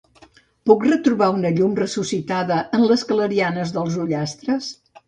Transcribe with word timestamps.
Puc 0.69 0.85
retrobar 0.87 1.27
una 1.35 1.51
llum 1.59 1.77
ressuscitada 1.81 2.59
en 2.79 2.87
les 2.93 3.07
clarianes 3.13 3.79
dels 3.79 4.05
ullastres? 4.09 4.77